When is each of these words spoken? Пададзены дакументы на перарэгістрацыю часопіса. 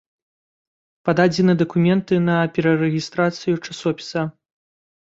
Пададзены 1.09 1.53
дакументы 1.61 2.13
на 2.31 2.41
перарэгістрацыю 2.57 3.55
часопіса. 3.65 4.31